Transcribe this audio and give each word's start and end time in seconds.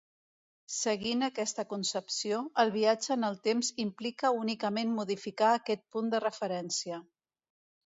Seguint 0.75 1.21
aquesta 1.27 1.65
concepció, 1.73 2.41
el 2.65 2.73
viatge 2.77 3.13
en 3.19 3.29
el 3.29 3.39
temps 3.51 3.71
implica 3.87 4.35
únicament 4.41 4.99
modificar 5.01 5.55
aquest 5.63 5.89
punt 5.97 6.15
de 6.17 6.27
referència. 6.31 7.05